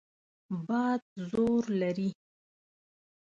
[0.67, 2.09] باد زور لري.